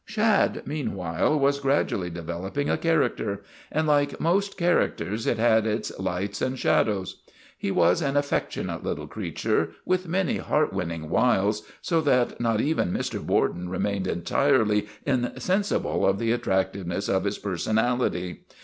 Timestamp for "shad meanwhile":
0.03-1.37